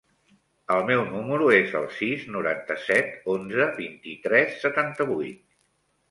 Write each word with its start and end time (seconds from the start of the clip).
El 0.75 0.79
meu 0.85 1.01
número 1.09 1.49
es 1.57 1.75
el 1.79 1.83
sis, 1.97 2.23
noranta-set, 2.35 3.11
onze, 3.33 3.67
vint-i-tres, 3.81 4.55
setanta-vuit. 4.65 5.45